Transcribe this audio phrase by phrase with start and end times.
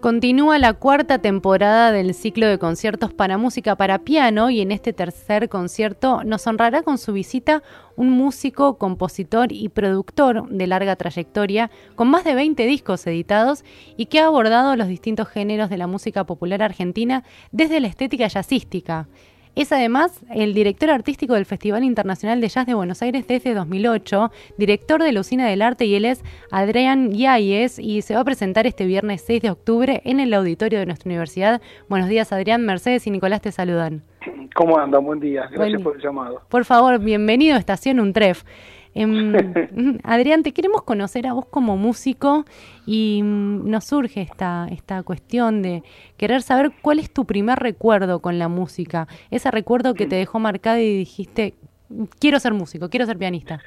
[0.00, 4.94] Continúa la cuarta temporada del ciclo de conciertos para música para piano y en este
[4.94, 7.62] tercer concierto nos honrará con su visita
[7.96, 13.62] un músico, compositor y productor de larga trayectoria, con más de 20 discos editados
[13.98, 17.22] y que ha abordado los distintos géneros de la música popular argentina
[17.52, 19.06] desde la estética jazzística.
[19.56, 24.30] Es además el director artístico del Festival Internacional de Jazz de Buenos Aires desde 2008,
[24.58, 26.22] director de la Usina del Arte y él es
[26.52, 30.78] Adrián Yáñez y se va a presentar este viernes 6 de octubre en el auditorio
[30.78, 31.60] de nuestra universidad.
[31.88, 34.02] Buenos días Adrián, Mercedes y Nicolás te saludan.
[34.54, 35.04] ¿Cómo andan?
[35.04, 36.42] Buen día, gracias por el llamado.
[36.48, 38.44] Por favor, bienvenido a Estación Untref.
[38.94, 39.32] Em,
[40.04, 42.44] Adrián, te queremos conocer a vos como músico
[42.86, 45.82] y mm, nos surge esta, esta cuestión de
[46.16, 50.38] querer saber cuál es tu primer recuerdo con la música, ese recuerdo que te dejó
[50.38, 51.54] marcado y dijiste,
[52.18, 53.60] quiero ser músico, quiero ser pianista.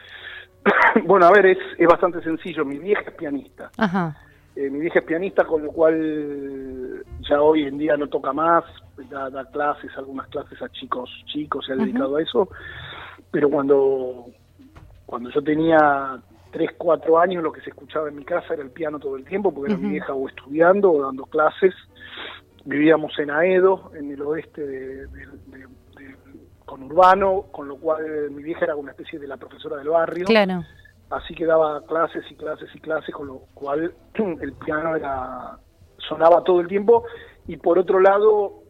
[1.06, 3.72] Bueno, a ver, es, es bastante sencillo, mi vieja es pianista.
[3.78, 4.16] Ajá.
[4.56, 8.64] Eh, mi vieja es pianista, con lo cual ya hoy en día no toca más,
[9.10, 12.48] da, da clases, algunas clases a chicos, chicos se ha dedicado a eso,
[13.32, 14.28] pero cuando
[15.06, 16.20] cuando yo tenía
[16.52, 19.26] 3, 4 años lo que se escuchaba en mi casa era el piano todo el
[19.26, 21.74] tiempo, porque era mi vieja o estudiando o dando clases.
[22.66, 25.08] Vivíamos en Aedo, en el oeste de,
[26.66, 30.26] con Urbano, con lo cual mi vieja era una especie de la profesora del barrio.
[30.26, 30.64] Claro.
[31.10, 33.94] Así que daba clases y clases y clases, con lo cual
[34.42, 35.58] el piano era
[36.08, 37.04] sonaba todo el tiempo.
[37.48, 38.64] Y por otro lado,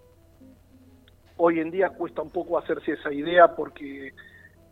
[1.37, 4.13] hoy en día cuesta un poco hacerse esa idea porque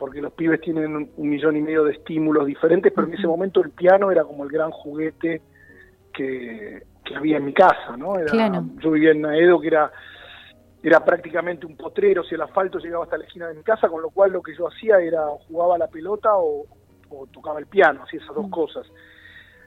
[0.02, 3.62] porque los pibes tienen un, millón y medio de estímulos diferentes, pero en ese momento
[3.62, 5.44] el piano era como el gran juguete
[6.12, 6.82] que,
[7.16, 8.16] había en mi casa, ¿no?
[8.80, 9.92] Yo vivía en Naedo, que era
[10.82, 14.02] era prácticamente un potrero, si el asfalto llegaba hasta la esquina de mi casa, con
[14.02, 16.66] lo cual lo que yo hacía era jugaba la pelota o,
[17.32, 18.50] tocaba el piano, así esas dos mm.
[18.50, 18.88] cosas.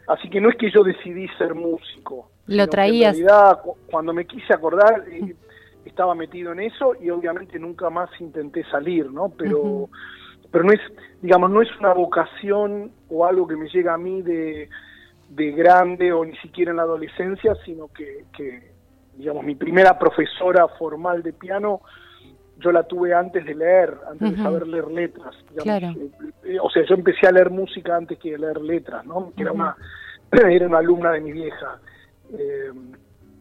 [0.09, 2.31] Así que no es que yo decidí ser músico.
[2.49, 3.17] Lo traías.
[3.17, 5.37] En realidad, cuando me quise acordar, eh,
[5.85, 9.29] estaba metido en eso y obviamente nunca más intenté salir, ¿no?
[9.29, 9.91] Pero
[10.55, 10.81] pero no es,
[11.21, 14.69] digamos, no es una vocación o algo que me llega a mí de,
[15.31, 18.71] de grande o ni siquiera en la adolescencia, sino que, que,
[19.17, 21.81] digamos, mi primera profesora formal de piano
[22.61, 25.35] yo la tuve antes de leer, antes de saber leer letras.
[25.61, 25.93] Claro.
[26.45, 29.33] Eh, o sea, yo empecé a leer música antes que leer letras, ¿no?
[29.37, 29.77] Que era, una,
[30.31, 31.81] era una alumna de mi vieja.
[32.33, 32.71] Eh,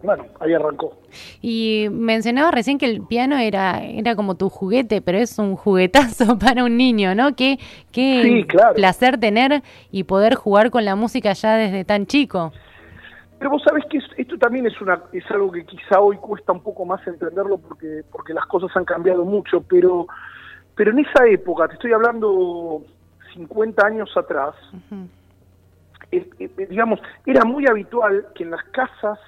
[0.03, 0.97] bueno, ahí arrancó.
[1.41, 6.37] Y mencionaba recién que el piano era, era como tu juguete, pero es un juguetazo
[6.39, 7.35] para un niño, ¿no?
[7.35, 7.57] Qué,
[7.91, 12.51] qué placer tener y poder jugar con la música ya desde tan chico.
[13.39, 16.61] Pero vos sabés que esto también es, una, es algo que quizá hoy cuesta un
[16.61, 20.07] poco más entenderlo porque, porque las cosas han cambiado mucho, pero,
[20.75, 22.83] pero en esa época, te estoy hablando
[23.33, 24.55] 50 años atrás,
[26.11, 29.19] eh, eh, digamos, era muy habitual que en las casas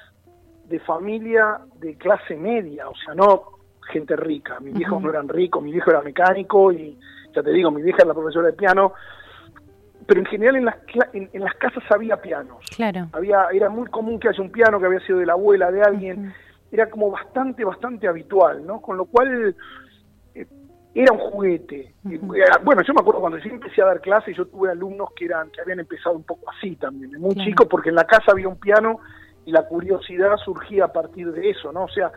[0.67, 3.55] de familia de clase media, o sea, no
[3.91, 4.59] gente rica.
[4.59, 6.97] Mis viejos no eran ricos, mi viejo era mecánico y
[7.33, 8.93] ya te digo, mi vieja era la profesora de piano.
[10.07, 10.75] Pero en general en las,
[11.13, 12.57] en, las casas había pianos.
[12.75, 13.07] Claro.
[13.13, 15.81] Había, era muy común que haya un piano que había sido de la abuela de
[15.81, 16.33] alguien.
[16.71, 18.81] Era como bastante, bastante habitual, ¿no?
[18.81, 19.55] Con lo cual
[20.35, 20.45] eh,
[20.93, 21.93] era un juguete.
[22.09, 22.19] Eh,
[22.63, 25.49] bueno, yo me acuerdo cuando yo empecé a dar clases, yo tuve alumnos que eran
[25.49, 28.59] que habían empezado un poco así también, muy chicos, porque en la casa había un
[28.59, 28.99] piano
[29.45, 31.83] y la curiosidad surgía a partir de eso, ¿no?
[31.83, 32.11] O sea,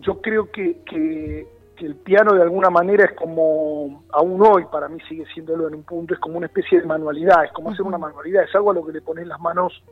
[0.00, 1.46] yo creo que, que,
[1.78, 5.82] el piano de alguna manera es como, aún hoy para mí sigue siéndolo en un
[5.82, 8.74] punto, es como una especie de manualidad, es como hacer una manualidad, es algo a
[8.74, 9.82] lo que le pones las manos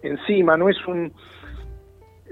[0.00, 1.12] encima, no es un,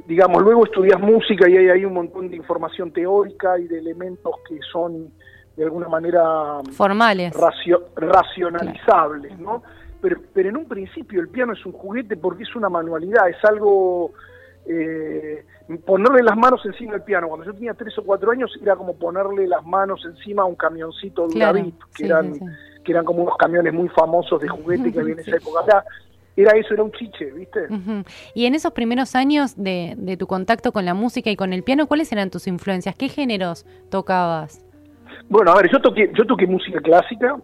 [0.06, 4.34] digamos, luego estudias música y hay ahí un montón de información teórica y de elementos
[4.48, 5.10] que son
[5.56, 7.34] de alguna manera formales,
[7.96, 9.62] racionalizables, ¿no?
[10.00, 13.44] Pero, pero en un principio el piano es un juguete porque es una manualidad, es
[13.44, 14.12] algo...
[14.68, 15.44] Eh,
[15.84, 17.28] ponerle las manos encima del piano.
[17.28, 20.54] Cuando yo tenía tres o cuatro años era como ponerle las manos encima a un
[20.54, 22.34] camioncito de que, eran,
[22.84, 25.84] que eran como unos camiones muy famosos de juguete que había en esa época.
[26.36, 27.60] Era, eso, era un chiche, ¿viste?
[28.34, 31.62] Y en esos primeros años de, de, tu contacto con la música y con el
[31.62, 32.94] piano, ¿cuáles eran tus influencias?
[32.94, 34.62] ¿Qué géneros tocabas?
[35.30, 37.36] Bueno, a ver, yo toqué, yo toqué música clásica,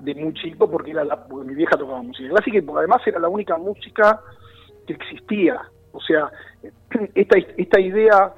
[0.00, 3.18] de muy chico porque era la, mi vieja tocaba música clásica y porque además era
[3.18, 4.20] la única música
[4.86, 5.60] que existía.
[5.92, 6.30] O sea,
[7.14, 8.32] esta, esta idea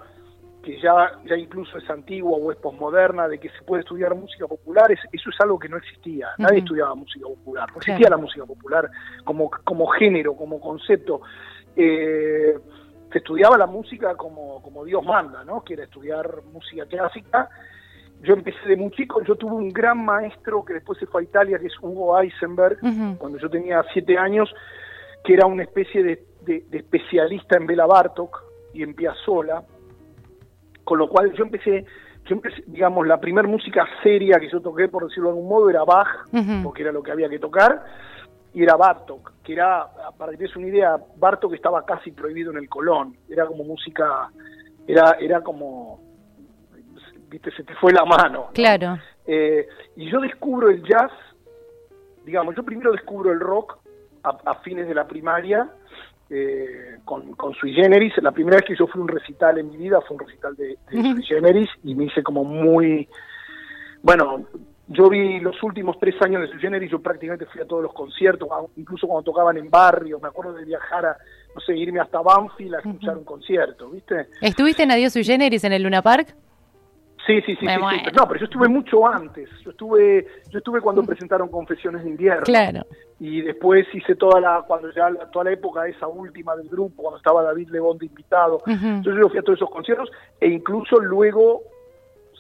[0.63, 4.47] que ya, ya incluso es antigua o es posmoderna de que se puede estudiar música
[4.47, 6.29] popular, eso es algo que no existía.
[6.39, 8.91] Nadie estudiaba música popular, no existía la música popular
[9.25, 11.23] como, como género, como concepto.
[11.77, 12.59] Eh,
[13.13, 15.65] se estudiaba la música como, como Dios manda, ¿no?
[15.65, 17.49] que era estudiar música clásica
[18.23, 21.25] yo empecé de muy chico, yo tuve un gran maestro que después se fue a
[21.25, 22.79] Italia, que es Hugo Eisenberg,
[23.19, 24.53] cuando yo tenía siete años,
[25.25, 28.43] que era una especie de, de, especialista en Bela Bartok
[28.75, 29.63] y en Piazzolla,
[30.85, 31.85] con lo cual yo empecé,
[32.25, 35.71] yo empecé, digamos, la primera música seria que yo toqué, por decirlo de algún modo,
[35.71, 36.09] era Bach,
[36.65, 37.85] porque era lo que había que tocar,
[38.53, 39.87] y era Bartok, que era,
[40.17, 43.63] para que te des una idea, Bartok estaba casi prohibido en el Colón, era como
[43.63, 44.31] música,
[44.87, 46.08] era, era como,
[47.29, 48.51] viste, se te fue la mano.
[48.55, 48.99] Claro.
[49.27, 51.13] Eh, y yo descubro el jazz,
[52.25, 53.79] digamos, yo primero descubro el rock
[54.23, 55.71] a, fines de la primaria,
[56.29, 58.13] eh, con, con Sui Generis.
[58.19, 60.55] La primera vez que yo fui a un recital en mi vida fue un recital
[60.57, 63.09] de, de Sui Generis y me hice como muy,
[64.03, 64.45] bueno,
[64.89, 67.93] yo vi los últimos tres años de Sui Generis, yo prácticamente fui a todos los
[67.93, 71.17] conciertos, incluso cuando tocaban en barrios, me acuerdo de viajar a,
[71.55, 74.29] no sé, irme hasta Banfield a escuchar un concierto, ¿viste?
[74.41, 76.35] ¿Estuviste en Adiós Sui Generis en el Luna Park?
[77.27, 79.49] Sí, sí, sí, No, pero yo estuve mucho antes.
[79.63, 82.45] Yo estuve, yo estuve cuando presentaron Confesiones de Invierno.
[82.45, 82.87] Claro.
[83.21, 87.19] Y después hice toda la, cuando ya toda la época esa última del grupo, cuando
[87.19, 88.63] estaba David Lebón de invitado.
[88.67, 90.11] Entonces yo fui a todos esos conciertos
[90.41, 91.63] e incluso luego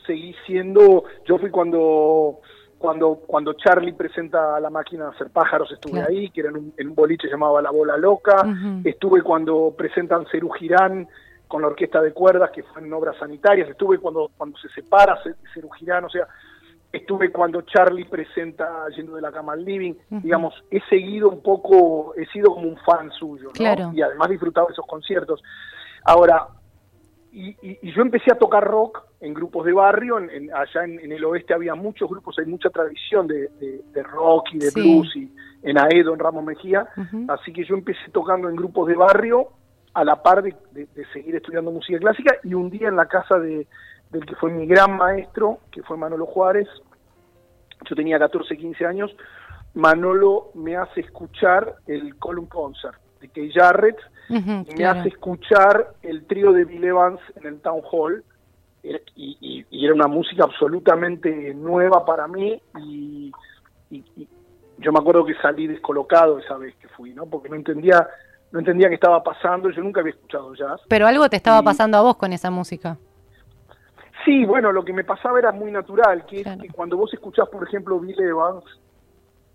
[0.07, 2.41] seguí siendo, yo fui cuando
[2.79, 6.75] cuando cuando Charlie presenta la máquina de hacer pájaros estuve ahí, que era en un,
[6.77, 8.47] en un boliche llamado La Bola Loca.
[8.85, 11.09] Estuve cuando presentan Cerú Girán
[11.49, 15.19] con la orquesta de cuerdas, que fue en obras sanitarias, estuve cuando, cuando se separa
[15.53, 16.29] Cerú Girán, o sea,
[16.93, 22.15] estuve cuando Charlie presenta Yendo de la cama al living, digamos, he seguido un poco,
[22.17, 23.93] he sido como un fan suyo, ¿no?
[23.95, 25.43] Y además disfrutado de esos conciertos.
[26.05, 26.49] Ahora,
[27.33, 27.57] y,
[27.91, 31.75] yo empecé a tocar rock en grupos de barrio, en, allá en, el oeste había
[31.75, 33.51] muchos grupos, hay mucha tradición de,
[34.03, 36.87] rock y de blues, y en Aedo, en Ramos Mejía,
[37.29, 39.49] así que yo empecé tocando en grupos de barrio
[39.95, 40.55] a la par de,
[41.13, 42.37] seguir estudiando música clásica.
[42.45, 43.67] Y un día en la casa de,
[44.11, 46.69] del que fue mi gran maestro, que fue Manolo Juárez,
[47.89, 49.17] yo tenía 14, 15 años,
[49.75, 53.99] Manolo me hace escuchar el Column Concert de Kay Jarrett,
[54.29, 58.23] y me hace escuchar el trío de Bill Evans en el Town Hall,
[58.83, 63.33] eh, y, era una música absolutamente nueva para mí, y,
[64.81, 67.27] yo me acuerdo que salí descolocado esa vez que fui, ¿no?
[67.27, 68.07] Porque no entendía
[68.51, 70.81] no entendía qué estaba pasando, yo nunca había escuchado jazz.
[70.89, 72.97] Pero algo te estaba pasando a vos con esa música.
[74.25, 77.49] Sí, bueno, lo que me pasaba era muy natural, que es que cuando vos escuchás,
[77.49, 78.65] por ejemplo, Bill Evans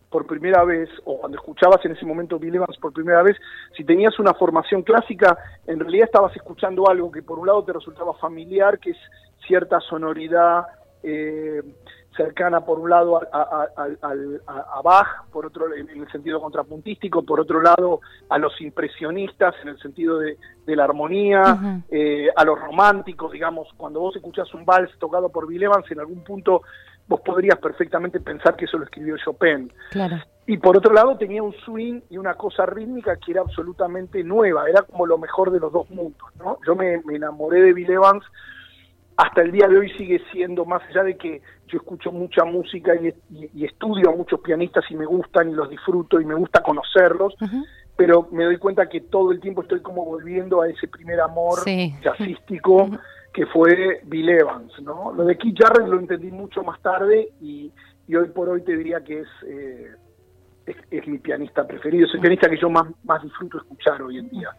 [0.10, 3.36] por primera vez, o cuando escuchabas en ese momento Bill Evans por primera vez,
[3.76, 5.36] si tenías una formación clásica,
[5.66, 8.98] en realidad estabas escuchando algo que por un lado te resultaba familiar, que es
[9.48, 10.66] cierta sonoridad,
[11.02, 11.64] eh,
[12.16, 17.62] cercana por un lado a, a, Bach, por otro en el sentido contrapuntístico, por otro
[17.62, 23.68] lado a los impresionistas en el sentido de, la armonía, eh, a los románticos, digamos,
[23.78, 26.62] cuando vos escuchás un vals tocado por Bill Evans, en algún punto
[27.08, 29.72] vos podrías perfectamente pensar que eso lo escribió Chopin.
[30.46, 34.70] Y por otro lado tenía un swing y una cosa rítmica que era absolutamente nueva,
[34.70, 36.60] era como lo mejor de los dos mundos, ¿no?
[36.66, 38.24] Yo me, me enamoré de Bill Evans
[39.18, 42.94] hasta el día de hoy sigue siendo, más allá de que yo escucho mucha música
[42.96, 47.36] y, estudio a muchos pianistas y me gustan y los disfruto y me gusta conocerlos,
[47.96, 51.60] pero me doy cuenta que todo el tiempo estoy como volviendo a ese primer amor
[52.02, 52.90] jazzístico
[53.32, 55.12] que fue Bill Evans, ¿no?
[55.12, 57.72] Lo de Keith Jarrett lo entendí mucho más tarde y,
[58.16, 59.92] hoy por hoy te diría que eh,
[60.68, 64.20] es, es, mi pianista preferido, es el pianista que yo más, más disfruto escuchar hoy
[64.20, 64.50] en día.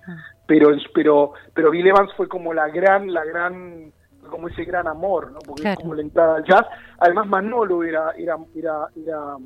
[0.47, 3.93] Pero, pero, pero Bill Evans fue como la gran, la gran
[4.35, 5.39] como ese gran amor, ¿no?
[5.39, 6.67] Porque es como la entrada al jazz.
[6.99, 9.37] Además Manolo era, era, era, era,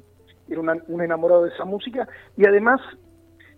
[0.48, 2.80] era un enamorado de esa música y además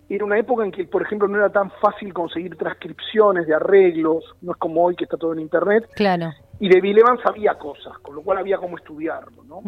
[0.08, 4.24] era una época en que, por ejemplo, no era tan fácil conseguir transcripciones de arreglos,
[4.42, 5.88] no es como hoy que está todo en internet.
[5.94, 6.32] Claro.
[6.58, 9.62] Y de Bill Evans había cosas, con lo cual había como estudiarlo, ¿no?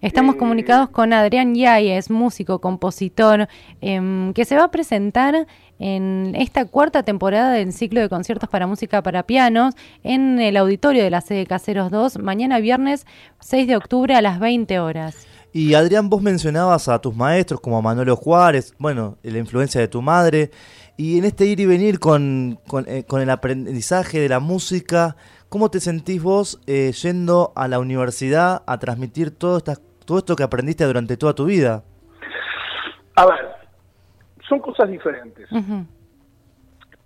[0.00, 3.48] Estamos eh, comunicados con Adrián Yáñez, músico, compositor,
[3.80, 5.46] em, que se va a presentar
[5.78, 11.02] en esta cuarta temporada del ciclo de conciertos para música para pianos en el auditorio
[11.02, 13.06] de la sede Caseros 2, mañana viernes
[13.40, 15.26] 6 de octubre a las 20 horas.
[15.52, 20.00] Y Adrián, vos mencionabas a tus maestros como Manolo Juárez, bueno, la influencia de tu
[20.00, 20.50] madre,
[20.96, 25.16] y en este ir y venir con, con, eh, con el aprendizaje de la música,
[25.50, 30.44] ¿Cómo te sentís vos eh, yendo a la universidad a transmitir todo, todo esto que
[30.44, 31.82] aprendiste durante toda tu vida?
[33.16, 33.46] A ver,
[34.48, 35.48] son cosas diferentes.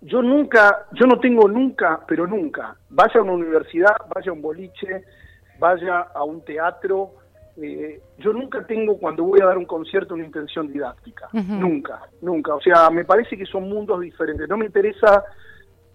[0.02, 4.42] Yo nunca, yo no tengo nunca, pero nunca, vaya a una universidad, vaya a un
[4.42, 5.04] boliche,
[5.58, 7.12] vaya a un teatro,
[7.56, 12.54] eh, yo nunca tengo cuando voy a dar un concierto una intención didáctica, nunca, nunca.
[12.56, 14.46] O sea, me parece que son mundos diferentes.
[14.50, 15.24] No me interesa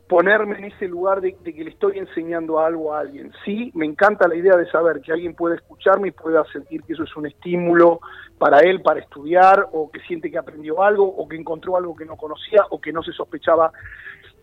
[0.10, 3.32] ponerme en ese lugar de, que le estoy enseñando algo a alguien.
[3.46, 6.94] Sí, me encanta la idea de saber que alguien puede escucharme y pueda sentir que
[6.94, 8.00] eso es un estímulo
[8.39, 12.06] para él, para estudiar, o que siente que aprendió algo, o que encontró algo que
[12.06, 13.72] no conocía, o que no se sospechaba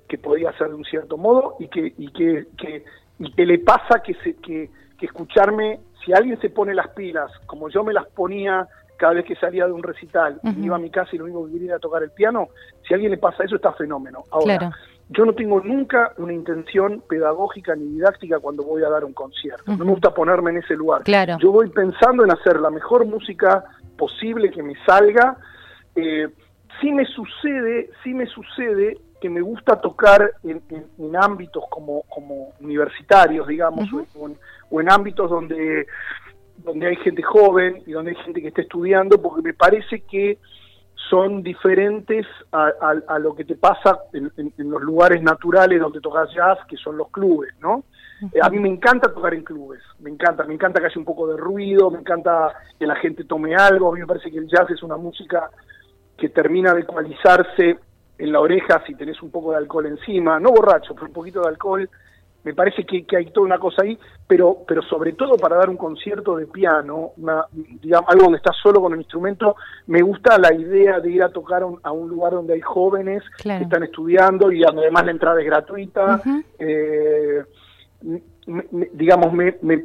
[0.09, 2.85] que podía ser de un cierto modo, y que, y que, que,
[3.19, 7.33] y que le pasa que, se, que, que escucharme, si alguien se pone las pilas,
[7.47, 10.79] como yo me las ponía cada vez que salía de un recital y iba a
[10.79, 12.49] mi casa y lo único que quería era tocar el piano,
[12.87, 14.25] si a alguien le pasa eso está fenómeno.
[14.31, 14.73] Ahora,
[15.09, 19.63] yo no tengo nunca una intención pedagógica ni didáctica cuando voy a dar un concierto.
[19.67, 21.03] No me gusta ponerme en ese lugar.
[21.39, 23.65] Yo voy pensando en hacer la mejor música
[23.97, 25.37] posible que me salga.
[25.95, 26.29] Eh,
[26.81, 30.61] sí me sucede, sí me sucede que me gusta tocar en,
[31.17, 33.89] ámbitos como, como universitarios, digamos,
[34.71, 35.87] o en ámbitos donde
[36.59, 40.39] donde hay gente joven y donde hay gente que está estudiando, porque me parece que
[41.11, 46.77] son diferentes a, lo que te pasa en, los lugares naturales donde tocas jazz, que
[46.77, 47.85] son los clubes, ¿no?
[48.33, 51.05] Eh, a mí me encanta tocar en clubes, me encanta, me encanta que haya un
[51.05, 54.39] poco de ruido, me encanta que la gente tome algo, a mí me parece que
[54.39, 55.51] el jazz es una música
[56.17, 57.79] que termina de ecualizarse
[58.19, 61.43] en la oreja si tenés un poco de alcohol encima, no borracho, pero un poquito
[61.43, 61.91] de alcohol,
[62.47, 65.77] me parece que, hay toda una cosa ahí, pero, pero sobre todo para dar un
[65.77, 67.11] concierto de piano,
[67.83, 69.57] digamos, algo donde estás solo con el instrumento,
[69.89, 73.57] me gusta la idea de ir a tocar a un lugar donde hay jóvenes que
[73.57, 76.23] están estudiando y además la entrada es gratuita.
[76.61, 77.43] Eh,
[78.93, 79.85] digamos, me, me,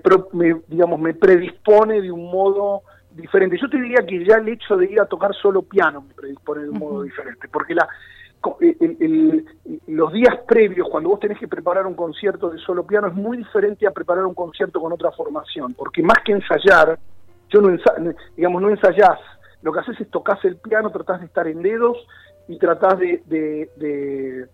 [0.67, 3.57] digamos, me predispone de un modo diferente.
[3.59, 6.61] Yo te diría que ya el hecho de ir a tocar solo piano me predispone
[6.61, 7.89] de un modo diferente, porque la,
[8.59, 9.45] el,
[9.87, 13.37] los días previos, cuando vos tenés que preparar un concierto de solo piano, es muy
[13.37, 16.97] diferente a preparar un concierto con otra formación, porque más que ensayar,
[17.49, 17.77] yo no
[18.35, 19.19] digamos, no ensayás,
[19.61, 21.97] lo que haces es tocas el piano, tratás de estar en dedos
[22.47, 24.47] y tratás de, de,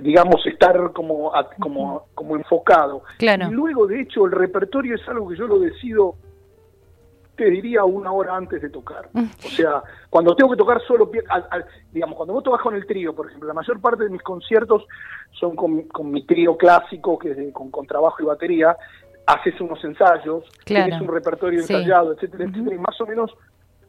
[0.00, 3.02] digamos, estar como, como, como enfocado.
[3.50, 6.14] Y luego, de hecho, el repertorio es algo que yo lo decido
[7.36, 9.08] te diría una hora antes de tocar.
[9.14, 11.10] O sea, cuando tengo que tocar solo,
[11.92, 14.86] digamos, cuando vos tocas con el trío, por ejemplo, la mayor parte de mis conciertos
[15.32, 18.76] son con, mi trío clásico, que es con, con, trabajo y batería,
[19.26, 23.34] haces unos ensayos, tienes un repertorio ensayado, etcétera, etcétera, y más o menos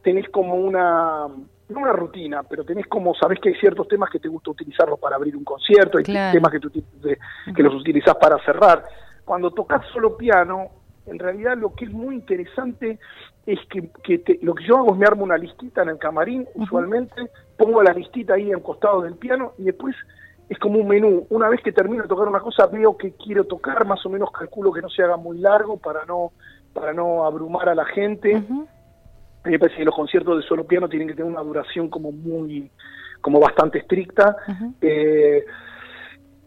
[0.01, 4.19] tenés como una, no una rutina, pero tenés como, sabés que hay ciertos temas que
[4.19, 8.37] te gusta utilizarlos para abrir un concierto, hay temas que, tú, que los utilizás para
[8.43, 8.83] cerrar.
[9.23, 10.69] Cuando tocas solo piano,
[11.07, 12.99] en realidad lo que es muy interesante
[13.45, 17.29] es que, lo que yo hago es me armo una listita en el camarín, usualmente,
[17.57, 19.95] pongo la listita ahí en costado del piano y después
[20.49, 21.27] es como un menú.
[21.29, 24.31] Una vez que termino de tocar una cosa, veo que quiero tocar, más o menos
[24.31, 26.31] calculo que no se haga muy largo para no,
[26.73, 28.35] para no abrumar a la gente.
[28.35, 28.39] A
[29.47, 32.11] mí me parece que los conciertos de solo piano tienen que tener una duración como
[32.11, 32.71] muy,
[33.21, 34.35] como bastante estricta.
[34.81, 35.43] Eh,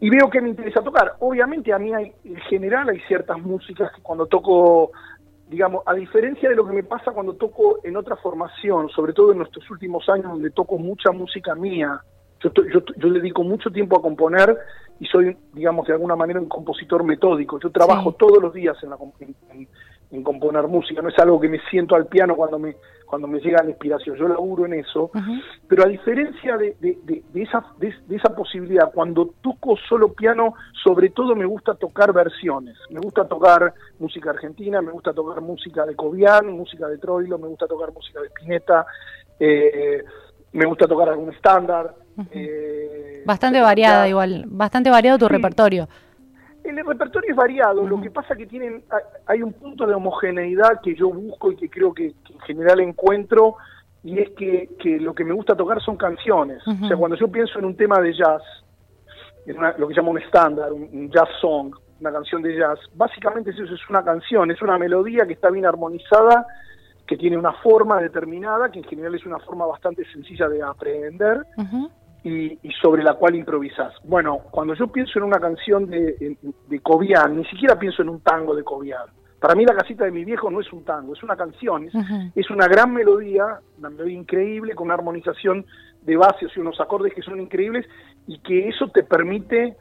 [0.00, 1.14] y veo que me interesa tocar.
[1.20, 4.92] Obviamente a mí hay, en general hay ciertas músicas que cuando toco
[5.48, 9.32] digamos, a diferencia de lo que me pasa cuando toco en otra formación, sobre todo
[9.32, 12.02] en nuestros últimos años donde toco mucha música mía,
[12.40, 14.56] yo, yo, yo dedico mucho tiempo a componer
[15.00, 17.58] y soy, digamos, de alguna manera un compositor metódico.
[17.60, 19.68] Yo trabajo todos los días en, la, en
[20.22, 22.76] componer música, no es algo que me siento al piano cuando me
[23.08, 25.10] cuando me llega la inspiración, yo laburo en eso,
[25.66, 31.34] pero a diferencia de, de, esa, de, esa posibilidad, cuando toco solo piano, sobre todo
[31.34, 36.52] me gusta tocar versiones, me gusta tocar música argentina, me gusta tocar música de Cobian,
[36.52, 38.86] música de Troilo, me gusta tocar música de Spinetta,
[39.40, 40.04] eh,
[40.52, 41.94] me gusta tocar algún estándar.
[42.30, 45.88] Eh, bastante variada igual, bastante variado tu repertorio.
[46.68, 48.82] El repertorio es variado, lo que pasa que tienen,
[49.26, 53.56] hay un punto de homogeneidad que yo busco y que creo que, en general encuentro,
[54.04, 54.68] y es que,
[55.00, 56.62] lo que me gusta tocar son canciones.
[56.66, 58.42] O sea, cuando yo pienso en un tema de jazz,
[59.46, 63.64] en lo que llamo un estándar, un, jazz song, una canción de jazz, básicamente eso
[63.64, 66.46] es una canción, es una melodía que está bien armonizada,
[67.06, 71.44] que tiene una forma determinada, que en general es una forma bastante sencilla de aprender,
[72.28, 73.94] y, sobre la cual improvisas.
[74.04, 76.36] Bueno, cuando yo pienso en una canción de,
[76.68, 79.06] de Cobian, ni siquiera pienso en un tango de Cobian.
[79.40, 81.88] Para mí la casita de mi viejo no es un tango, es una canción,
[82.34, 85.64] es, una gran melodía, una melodía increíble, con una armonización
[86.02, 87.86] de bases y unos acordes que son increíbles
[88.26, 89.76] y que eso te permite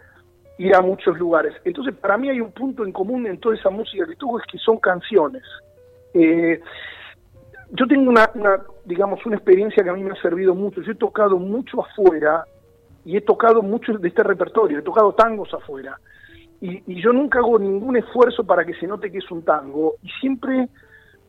[0.60, 1.56] ir a muchos lugares.
[1.66, 4.46] Entonces, para mí hay un punto en común en toda esa música que tuvo, es
[4.46, 5.44] que son canciones.
[6.14, 6.60] Eh,
[7.72, 8.30] yo tengo una,
[8.86, 10.82] digamos, una experiencia que a mí me ha servido mucho.
[10.82, 12.46] Yo he tocado mucho afuera
[13.04, 16.00] y he tocado mucho de este repertorio, he tocado tangos afuera.
[16.60, 19.96] Y, yo nunca hago ningún esfuerzo para que se note que es un tango.
[20.02, 20.70] Y siempre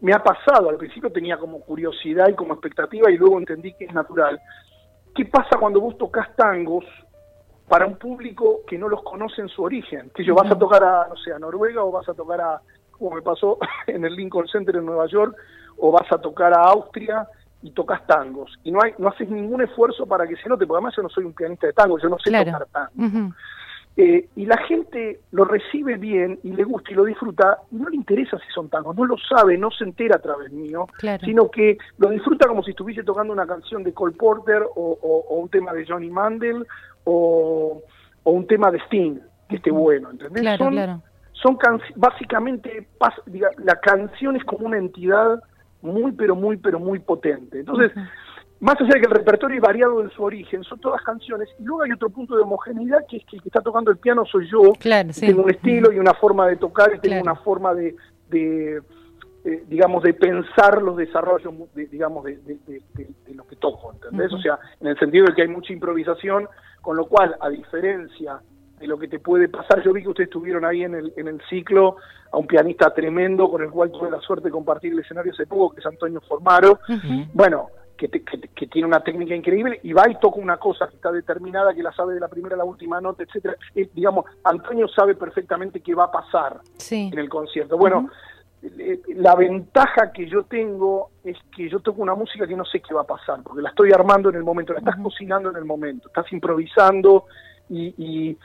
[0.00, 3.84] me ha pasado, al principio tenía como curiosidad y como expectativa y luego entendí que
[3.86, 4.40] es natural.
[5.14, 6.84] ¿Qué pasa cuando vos tocas tangos
[7.68, 10.10] para un público que no los conoce en su origen.
[10.14, 12.62] Que yo vas a tocar a, no sé, a Noruega o vas a tocar a,
[12.98, 15.36] como me pasó en el Lincoln Center en Nueva York,
[15.78, 17.26] o vas a tocar a Austria
[17.62, 18.58] y tocas tangos.
[18.64, 21.08] Y no hay no haces ningún esfuerzo para que se note, porque además yo no
[21.08, 23.34] soy un pianista de tango, yo no sé tocar tango.
[24.00, 27.88] Eh, y la gente lo recibe bien y le gusta y lo disfruta, y no
[27.88, 30.86] le interesa si son tangos, no lo sabe, no se entera a través mío,
[31.24, 35.48] sino que lo disfruta como si estuviese tocando una canción de Cole Porter o, un
[35.48, 36.64] tema de Johnny Mandel
[37.02, 37.82] o,
[38.22, 40.58] un tema de Sting, que esté bueno, ¿entendés?
[40.58, 41.02] son,
[41.42, 41.58] son
[41.96, 42.88] básicamente,
[43.58, 45.40] la canción es como una entidad
[45.82, 47.60] muy, pero muy, pero muy potente.
[47.60, 47.92] Entonces,
[48.60, 51.64] más allá de que el repertorio es variado en su origen, son todas canciones, y
[51.64, 54.24] luego hay otro punto de homogeneidad, que es que el que está tocando el piano
[54.26, 57.94] soy yo, tengo un estilo y una forma de tocar, y tengo una forma de,
[58.30, 58.82] de
[59.44, 62.40] eh, digamos, de pensar los desarrollos, digamos, de,
[63.32, 64.32] lo que toco, ¿entendés?
[64.32, 66.48] O sea, en el sentido de que hay mucha improvisación,
[66.82, 68.40] con lo cual, a diferencia
[68.78, 71.28] de lo que te puede pasar, yo vi que ustedes estuvieron ahí en el, en
[71.28, 71.96] el ciclo
[72.30, 75.46] a un pianista tremendo con el cual tuve la suerte de compartir el escenario hace
[75.46, 76.80] poco, que es Antonio Formaro.
[77.32, 81.10] Bueno, que, que, tiene una técnica increíble y va y toca una cosa que está
[81.10, 83.56] determinada, que la sabe de la primera a la última nota, etcétera.
[83.74, 87.76] digamos, Antonio sabe perfectamente qué va a pasar en el concierto.
[87.76, 88.08] Bueno,
[88.62, 92.80] eh, la ventaja que yo tengo es que yo toco una música que no sé
[92.80, 95.56] qué va a pasar, porque la estoy armando en el momento, la estás cocinando en
[95.56, 97.26] el momento, estás improvisando
[97.68, 98.38] y, y,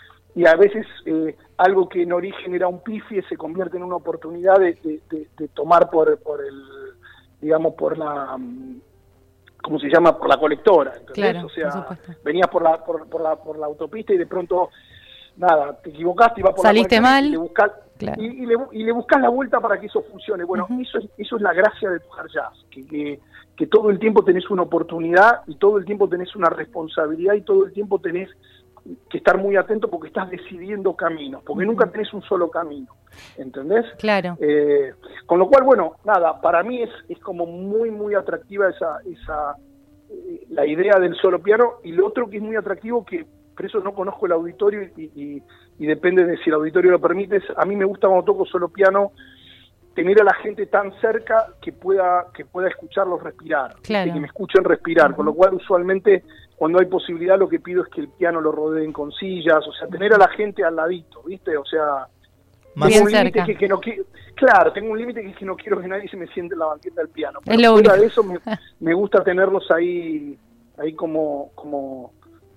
[0.46, 4.58] a veces eh, algo que en origen era un pifie se convierte en una oportunidad
[4.60, 4.78] de,
[5.10, 6.62] de tomar por, por el
[7.40, 8.38] digamos por la
[9.64, 10.16] ¿cómo se llama?
[10.18, 11.44] Por la colectora, ¿entendés?
[11.44, 14.70] o sea, venías por la, por, por, la, por la autopista y de pronto,
[15.38, 17.26] nada, te equivocaste y vas por Saliste mal.
[17.26, 17.72] Y le, buscas,
[18.18, 20.44] y, le, y le buscas la vuelta para que eso funcione.
[20.44, 23.20] Bueno, eso, es, eso es la gracia de tocar jazz, que,
[23.56, 27.42] que, todo el tiempo tenés una oportunidad y todo el tiempo tenés una responsabilidad y
[27.42, 28.30] todo el tiempo tenés
[29.10, 32.94] que estar muy atento porque estás decidiendo caminos, porque nunca tenés un solo camino,
[33.38, 33.86] ¿entendés?
[33.98, 34.38] Claro.
[34.42, 34.94] Eh,
[35.26, 39.56] con lo cual, bueno, nada, para mí es, es como muy, muy atractiva esa, esa
[40.10, 43.26] eh, la idea del solo piano y lo otro que es muy atractivo, que
[43.56, 45.42] por eso no conozco el auditorio y,
[45.78, 48.70] y, depende de si el auditorio lo permite, a mí me gusta cuando toco solo
[48.70, 49.12] piano
[49.94, 54.64] tener a la gente tan cerca que pueda que pueda escucharlos respirar, que me escuchen
[54.64, 56.24] respirar, con lo cual usualmente
[56.56, 59.74] cuando hay posibilidad lo que pido es que el piano lo rodeen con sillas, o
[59.74, 61.58] sea, tener a la gente al ladito, ¿viste?
[61.58, 62.08] O sea,
[62.76, 64.04] más tengo un límite que, que, no quiero,
[64.36, 66.60] claro, tengo un límite que es que no quiero que nadie se me siente en
[66.60, 67.40] la banqueta del piano.
[67.44, 68.40] Pero es fuera de eso me,
[68.80, 70.38] me, gusta tenerlos ahí,
[70.78, 72.14] ahí como, como,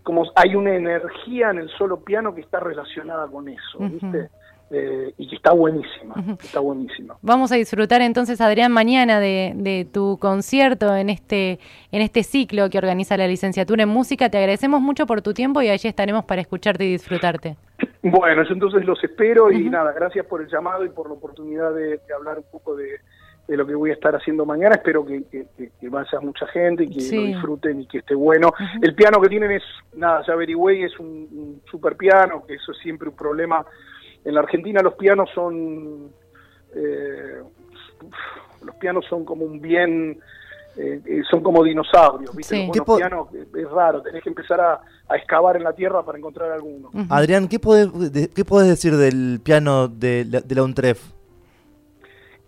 [0.06, 4.30] como hay una energía en el solo piano que está relacionada con eso, ¿viste?
[4.70, 7.16] Eh, y que está buenísima, está buenísima.
[7.22, 11.58] Vamos a disfrutar entonces, Adrián, mañana de, de, tu concierto en este,
[11.90, 14.30] en este ciclo que organiza la licenciatura en música.
[14.30, 17.56] Te agradecemos mucho por tu tiempo y allí estaremos para escucharte y disfrutarte.
[18.02, 21.98] Bueno, entonces los espero y nada, gracias por el llamado y por la oportunidad de,
[22.16, 23.00] hablar un poco de,
[23.46, 24.76] de, lo que voy a estar haciendo mañana.
[24.76, 28.52] Espero que, que, vaya mucha gente y que lo disfruten y que esté bueno.
[28.82, 29.62] El piano que tienen es,
[29.94, 33.64] nada, ya averigüé, es un, un super piano, que eso es siempre un problema
[34.26, 36.10] en la Argentina los pianos son
[36.74, 37.40] eh,
[38.62, 40.18] los pianos son como un bien
[40.76, 42.68] eh, eh, son como dinosaurios ¿viste?
[42.74, 44.80] los pianos es raro tenés que empezar a,
[45.14, 47.88] excavar en la tierra para encontrar alguno Adrián ¿qué podés,
[48.34, 51.15] qué podés decir del piano de, de la UNTREF?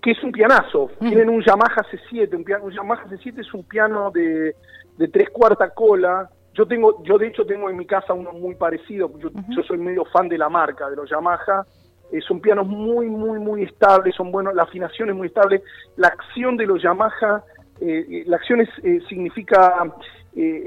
[0.00, 0.90] Que es un pianazo.
[0.98, 4.54] Tienen un Yamaha C7 un, piano, un Yamaha C7 es un piano de,
[4.96, 6.28] de tres cuarta cola.
[6.54, 9.78] Yo tengo, yo de hecho tengo en mi casa uno muy parecido, yo, yo soy
[9.78, 11.64] medio fan de la marca, de los Yamaha,
[12.10, 15.62] eh, son pianos muy, muy, muy estables, son buenos, la afinación es muy estable,
[15.96, 17.44] la acción de los Yamaha,
[17.80, 18.68] eh, eh, la acción es,
[19.08, 19.74] significa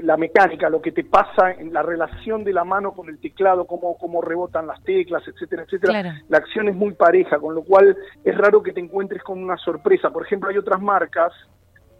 [0.02, 3.66] la mecánica, lo que te pasa en la relación de la mano con el teclado,
[3.66, 6.20] cómo, cómo rebotan las teclas, etcétera, etcétera.
[6.28, 9.56] La acción es muy pareja, con lo cual es raro que te encuentres con una
[9.56, 10.10] sorpresa.
[10.10, 11.32] Por ejemplo, hay otras marcas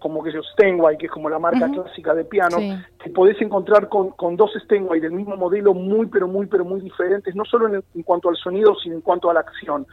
[0.02, 2.58] como que yo Steinway, que es como la marca clásica de piano,
[3.02, 6.80] que podés encontrar con, con dos Steinway del mismo modelo muy, pero muy, pero muy
[6.80, 9.86] diferentes, no solo en, cuanto al sonido, sino en cuanto a la acción.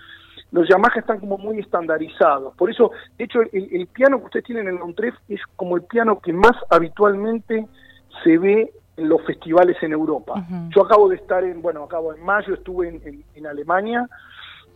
[0.51, 2.55] Los Yamaha están como muy estandarizados.
[2.55, 6.19] Por eso, de hecho, el, piano que ustedes tienen en Lontref es como el piano
[6.19, 7.67] que más habitualmente
[8.23, 10.43] se ve en los festivales en Europa.
[10.75, 14.07] Yo acabo de estar en, bueno, acabo en mayo, estuve en, en Alemania,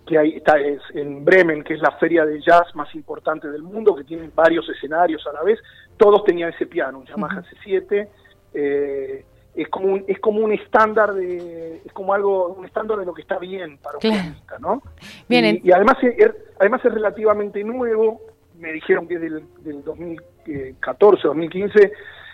[0.05, 3.63] que ahí está es en Bremen, que es la feria de jazz más importante del
[3.63, 5.59] mundo, que tiene varios escenarios a la vez,
[5.97, 8.07] todos tenían ese piano, un Yamaha C7,
[8.53, 13.05] eh, es como un, es como un estándar de es como algo un estándar de
[13.05, 14.81] lo que está bien para un pianista, ¿no?
[15.29, 18.21] Bien, y, además es, además es relativamente nuevo,
[18.57, 21.91] me dijeron que es del, del 2014, 2015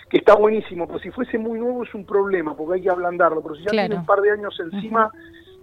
[0.09, 3.41] que está buenísimo, pero si fuese muy nuevo es un problema, porque hay que ablandarlo,
[3.43, 5.11] pero si ya tiene un par de años encima,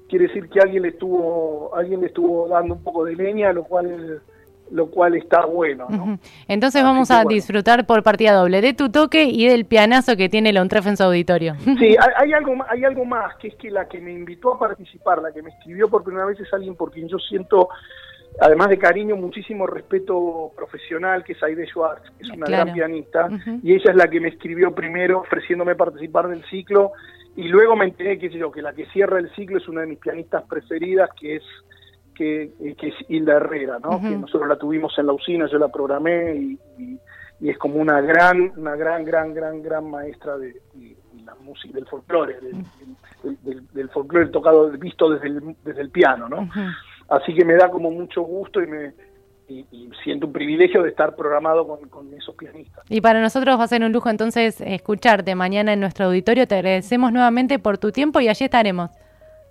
[0.09, 3.65] quiere decir que alguien le estuvo, alguien le estuvo dando un poco de leña, lo
[3.65, 4.23] cual
[4.71, 5.87] lo cual está bueno.
[5.89, 6.19] ¿no?
[6.49, 10.53] Entonces vamos a disfrutar por partida doble de tu toque y del pianazo que tiene
[10.53, 11.55] Lontref en su auditorio.
[11.79, 15.21] Sí, hay, algo, hay algo más, que es que la que me invitó a participar,
[15.21, 17.69] la que me escribió por primera vez es alguien por quien yo siento,
[18.41, 23.29] además de cariño, muchísimo respeto profesional, que es Aide Schwartz, que es una gran pianista,
[23.63, 26.93] y ella es la que me escribió primero ofreciéndome participar del ciclo,
[27.37, 29.89] y luego me enteré, que yo, que la que cierra el ciclo es una de
[29.89, 31.43] mis pianistas preferidas, que es
[32.17, 34.01] que, que es Hilda Herrera, ¿no?
[34.01, 36.59] Que nosotros la tuvimos en la usina, yo la programé y,
[37.41, 40.55] es como una gran, una gran, gran, gran, gran maestra de,
[41.25, 46.49] la música, del folclore, del, del, folclore tocado, visto desde el, desde el piano, ¿no?
[47.09, 48.95] Así que me da como mucho gusto y me,
[49.49, 52.85] y, siento un privilegio de estar programado con, con, esos pianistas.
[52.89, 56.47] Y para nosotros va a ser un lujo entonces escucharte mañana en nuestro auditorio.
[56.47, 58.91] Te agradecemos nuevamente por tu tiempo y allí estaremos.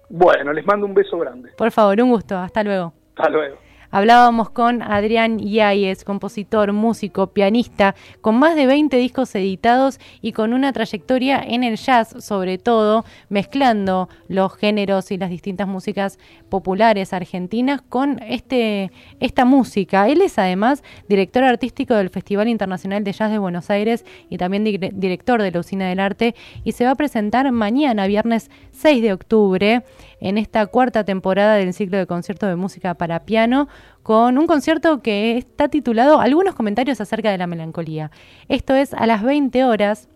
[0.09, 1.51] Bueno, les mando un beso grande.
[1.57, 2.37] Por favor, un gusto.
[2.37, 2.93] Hasta luego.
[3.15, 3.64] Hasta luego.
[3.95, 10.51] Hablábamos con Adrián Yáñez, compositor, músico, pianista, con más de 20 discos editados y con
[10.51, 17.13] una trayectoria en el jazz, sobre todo, mezclando los géneros y las distintas músicas populares
[17.13, 20.09] argentinas con este, esta música.
[20.09, 24.65] Él es además director artístico del Festival Internacional de Jazz de Buenos Aires y también
[24.65, 29.13] director de la Usina del Arte y se va a presentar mañana, viernes 6 de
[29.13, 29.83] octubre,
[30.19, 33.67] en esta cuarta temporada del ciclo de conciertos de música para piano
[34.03, 38.11] con un concierto que está titulado Algunos comentarios acerca de la melancolía.
[38.47, 40.09] Esto es a las 20 horas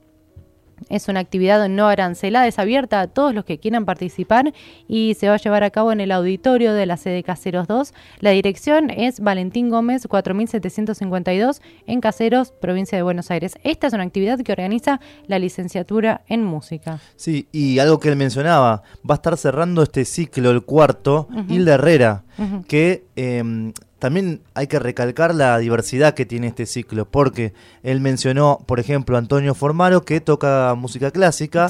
[0.90, 4.54] es una actividad no arancelada, es abierta a todos los que quieran participar
[4.88, 7.94] y se va a llevar a cabo en el auditorio de la sede Caseros 2.
[8.20, 13.58] La dirección es Valentín Gómez 4752 en Caseros, provincia de Buenos Aires.
[13.64, 17.00] Esta es una actividad que organiza la licenciatura en música.
[17.16, 21.76] Sí, y algo que él mencionaba, va a estar cerrando este ciclo, el cuarto, Hilda
[21.76, 22.24] Herrera,
[22.68, 28.60] que em, también hay que recalcar la diversidad que tiene este ciclo, porque él mencionó,
[28.66, 31.70] por ejemplo, Antonio Formaro, que toca música clásica,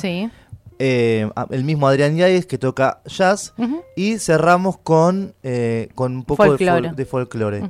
[0.82, 3.54] eh, el mismo Adrián Yáñez, que toca jazz,
[3.96, 7.70] y cerramos con, eh, con un poco de, folclore.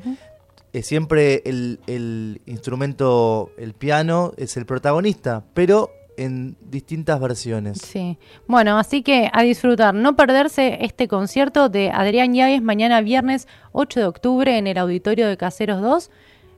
[0.71, 7.79] Eh, siempre el, el instrumento, el piano, es el protagonista, pero en distintas versiones.
[7.79, 8.17] Sí.
[8.47, 13.99] Bueno, así que a disfrutar, no perderse este concierto de Adrián Yáñez mañana viernes 8
[14.01, 16.11] de octubre en el auditorio de Caseros 2,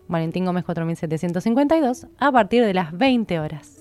[0.08, 3.81] Valentín Gómez 4752, a partir de las 20 horas.